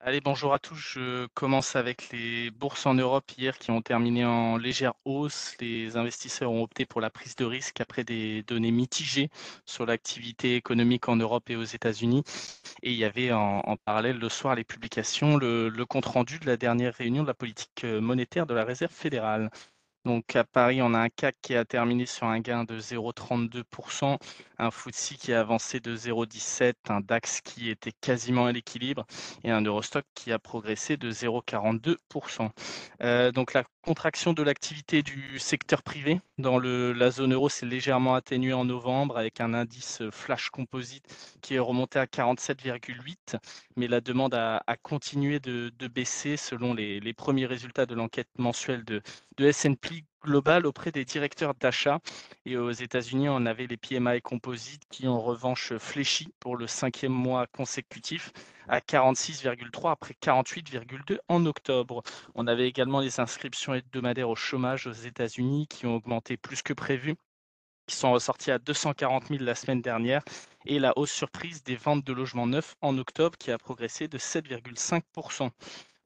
[0.00, 0.76] Allez, bonjour à tous.
[0.76, 5.54] Je commence avec les bourses en Europe hier qui ont terminé en légère hausse.
[5.60, 9.28] Les investisseurs ont opté pour la prise de risque après des données mitigées
[9.66, 12.22] sur l'activité économique en Europe et aux États-Unis.
[12.82, 16.56] Et il y avait en, parallèle le soir les publications, le, le compte-rendu de la
[16.56, 19.50] dernière réunion de la politique monétaire de la Réserve fédérale.
[20.08, 24.16] Donc à Paris, on a un CAC qui a terminé sur un gain de 0,32%,
[24.58, 29.04] un FTSE qui a avancé de 0,17%, un DAX qui était quasiment à l'équilibre
[29.44, 32.48] et un Eurostock qui a progressé de 0,42%.
[33.02, 38.14] Euh, donc la contraction de l'activité du secteur privé dans la zone euro s'est légèrement
[38.14, 41.04] atténuée en novembre avec un indice flash composite
[41.42, 43.36] qui est remonté à 47,8,
[43.76, 48.84] mais la demande a, continué de, baisser selon les, les premiers résultats de l'enquête mensuelle
[48.84, 49.02] de,
[49.36, 52.00] de S&P global auprès des directeurs d'achat.
[52.44, 57.12] Et aux États-Unis, on avait les PMI composites qui, en revanche, fléchi pour le cinquième
[57.12, 58.32] mois consécutif
[58.68, 62.02] à 46,3 après 48,2 en octobre.
[62.34, 66.72] On avait également les inscriptions hebdomadaires au chômage aux États-Unis qui ont augmenté plus que
[66.72, 67.16] prévu
[67.88, 70.22] qui sont ressortis à 240 000 la semaine dernière,
[70.66, 74.18] et la hausse surprise des ventes de logements neufs en octobre qui a progressé de
[74.18, 75.50] 7,5%.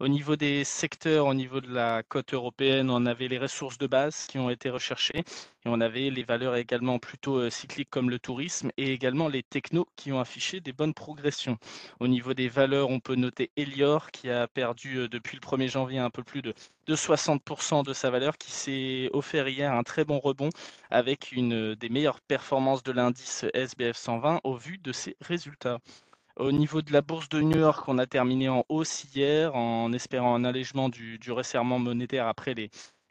[0.00, 3.86] Au niveau des secteurs, au niveau de la côte européenne, on avait les ressources de
[3.86, 8.10] base qui ont été recherchées et on avait les valeurs également plutôt euh, cycliques comme
[8.10, 11.56] le tourisme et également les technos qui ont affiché des bonnes progressions.
[12.00, 15.68] Au niveau des valeurs, on peut noter Elior qui a perdu euh, depuis le 1er
[15.68, 16.52] janvier un peu plus de,
[16.86, 20.50] de 60% de sa valeur, qui s'est offert hier un très bon rebond
[20.90, 25.78] avec une des meilleures performances de l'indice SBF 120 au vu de ses résultats.
[26.42, 29.92] Au niveau de la bourse de New York, on a terminé en hausse hier en
[29.92, 32.52] espérant un allègement du, resserrement monétaire après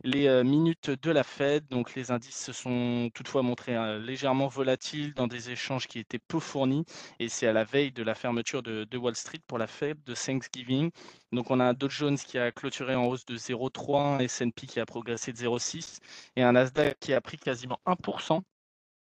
[0.03, 1.65] les, euh, minutes de la Fed.
[1.69, 6.19] Donc les indices se sont toutefois montrés hein, légèrement volatiles dans des échanges qui étaient
[6.19, 6.83] peu fournis
[7.19, 10.03] et c'est à la veille de la fermeture de, de, Wall Street pour la Fed
[10.03, 10.91] de Thanksgiving.
[11.31, 14.67] Donc on a un Dow Jones qui a clôturé en hausse de 0,3, un S&P
[14.67, 15.99] qui a progressé de 0,6
[16.35, 18.41] et un Nasdaq qui a pris quasiment 1%.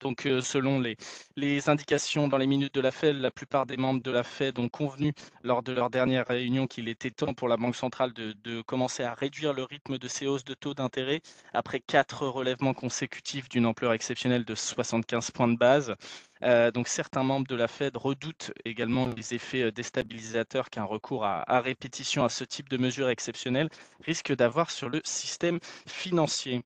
[0.00, 4.02] Donc, euh, selon les, indications dans les minutes de la Fed, la plupart des membres
[4.02, 5.12] de la Fed ont convenu
[5.42, 9.14] lors de leur dernière réunion qu'il était temps pour la Banque centrale de, commencer à
[9.14, 11.20] réduire le rythme de ces hausses de taux d'intérêt
[11.52, 15.94] après quatre relèvements consécutifs d'une ampleur exceptionnelle de 75 points de base.
[16.42, 21.60] Euh, donc certains membres de la Fed redoutent également les effets déstabilisateurs qu'un recours à,
[21.60, 23.70] répétition à ce type de mesures exceptionnelles
[24.04, 26.62] risque d'avoir sur le système financier.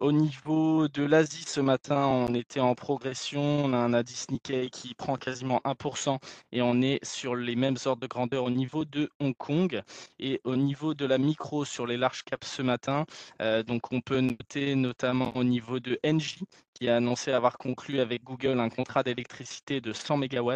[0.00, 3.42] Au niveau de l'Asie ce matin, on était en progression.
[3.42, 6.18] On a un indice Nikkei qui prend quasiment 1%
[6.52, 9.82] et on est sur les mêmes ordres de grandeur au niveau de Hong Kong.
[10.18, 13.04] Et au niveau de la micro sur les large caps ce matin,
[13.42, 18.00] euh, donc on peut noter notamment au niveau de Engie qui a annoncé avoir conclu
[18.00, 20.54] avec Google un contrat d'électricité de 100 MW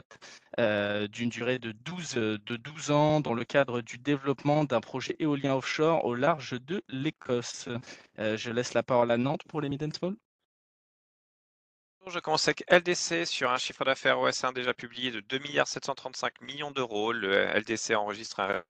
[0.58, 5.16] euh, d'une durée de 12, de 12 ans dans le cadre du développement d'un projet
[5.18, 7.68] éolien offshore au large de l'Écosse.
[8.18, 9.82] Euh, je laisse la parole à Nantes pour les mid.
[12.06, 16.70] Je commence avec LDC sur un chiffre d'affaires OS1 déjà publié de 2 735 millions
[16.70, 17.12] d'euros.
[17.12, 18.62] Le LDC enregistre un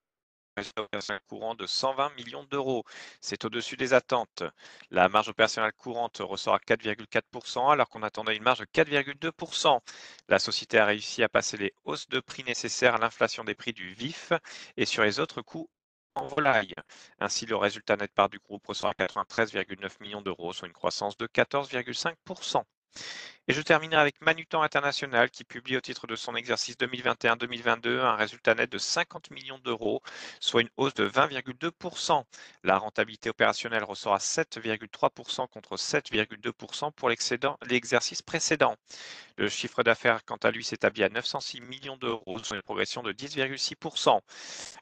[0.77, 2.85] opérationnel courant de 120 millions d'euros.
[3.21, 4.45] C'est au-dessus des attentes.
[4.91, 9.81] La marge opérationnelle courante ressort à 4,4% alors qu'on attendait une marge de 4,2%.
[10.29, 13.73] La société a réussi à passer les hausses de prix nécessaires à l'inflation des prix
[13.73, 14.33] du vif
[14.77, 15.69] et sur les autres coûts
[16.17, 16.75] en volaille.
[17.21, 21.17] Ainsi, le résultat net part du groupe ressort à 93,9 millions d'euros, soit une croissance
[21.17, 22.65] de 14,5%.
[23.47, 28.17] Et je terminerai avec Manutan International qui publie au titre de son exercice 2021-2022 un
[28.17, 30.01] résultat net de 50 millions d'euros,
[30.41, 32.25] soit une hausse de 20,2%.
[32.63, 38.77] La rentabilité opérationnelle ressort à 7,3% contre 7,2% pour l'exercice précédent.
[39.37, 43.13] Le chiffre d'affaires, quant à lui, s'établit à 906 millions d'euros, soit une progression de
[43.13, 44.21] 10,6%.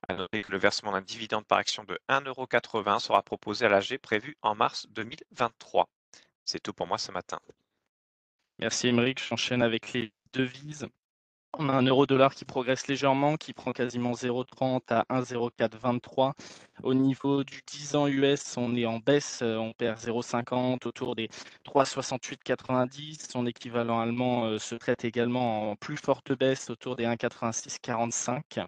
[0.09, 3.99] À noter que le versement d'un dividende par action de 1,80€ sera proposé à l'AG
[3.99, 5.89] prévu en mars 2023.
[6.45, 7.41] C'est tout pour moi ce matin.
[8.59, 10.87] Merci Émeric, j'enchaîne avec les devises.
[11.59, 16.33] On a un euro-dollar qui progresse légèrement, qui prend quasiment 0,30 à 1,0423.
[16.83, 21.15] Au niveau du 10 ans US, on est en baisse, euh, on perd 0,50 autour
[21.15, 21.29] des
[21.67, 23.31] 3,68,90.
[23.31, 28.67] Son équivalent allemand euh, se traite également en plus forte baisse autour des 1,86,45.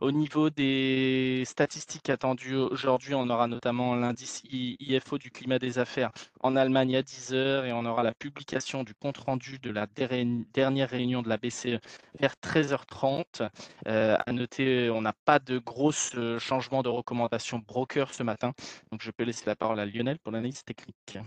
[0.00, 6.10] Au niveau des statistiques attendues aujourd'hui, on aura notamment l'indice IFO du climat des affaires
[6.40, 9.86] en Allemagne à 10 heures et on aura la publication du compte-rendu de la
[10.54, 11.80] dernière réunion de la BCE
[12.18, 13.50] vers 13h30.
[13.88, 18.54] Euh, à noter, on n'a pas de gros euh, changements de recommandations broker ce matin.
[18.90, 21.18] Donc je peux laisser la parole à Lionel pour l'analyse technique.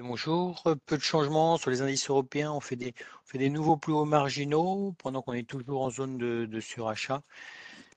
[0.00, 0.60] Bonjour.
[0.86, 2.50] Peu de changements sur les indices européens.
[2.52, 7.22] On fait des, nouveaux plus hauts marginaux pendant qu'on est toujours en zone de, surachat.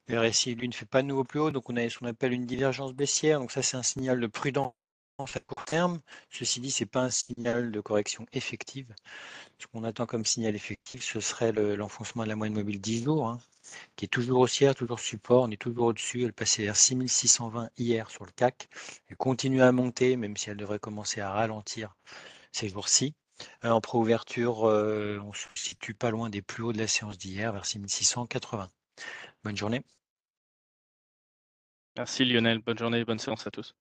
[0.08, 2.06] Le RSI, lui, ne fait pas de nouveau plus haut, donc on a ce qu'on
[2.06, 3.40] appelle une divergence baissière.
[3.40, 4.74] Donc ça, c'est un signal de prudence
[5.20, 6.00] à court terme.
[6.30, 8.94] Ceci dit, ce n'est pas un signal de correction effective.
[9.58, 13.28] Ce qu'on attend comme signal effectif, ce serait l'enfoncement de la moyenne mobile 10 jours,
[13.28, 13.40] hein,
[13.96, 15.44] qui est toujours haussière, toujours support.
[15.44, 16.24] On est toujours au-dessus.
[16.24, 18.70] Elle passait vers 6620 hier sur le CAC.
[19.08, 21.96] Elle continue à monter, même si elle devrait commencer à ralentir
[22.52, 23.16] ces jours-ci.
[23.66, 27.18] Euh, en préouverture, euh, on se situe pas loin des plus hauts de la séance
[27.18, 28.70] d'hier, vers 6680.
[29.44, 29.84] Bonne journée.
[31.96, 33.76] Merci Lionel, bonne journée, bonne séance à tous.